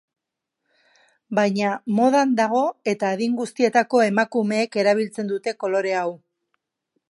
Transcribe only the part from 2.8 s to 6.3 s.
eta adin guztietako emakumeek erabiltzen dute kolore hau.